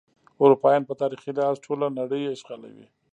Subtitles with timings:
[0.43, 2.87] اروپایان په تاریخي لحاظ ټوله نړۍ اشغالوي.